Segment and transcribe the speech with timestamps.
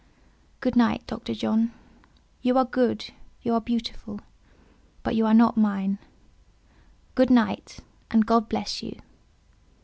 [0.61, 1.35] "Good night, Dr.
[1.35, 1.73] John;
[2.41, 3.11] you are good,
[3.43, 4.19] you are beautiful;
[5.03, 5.99] but you are not mine.
[7.13, 8.99] Good night, and God bless you!"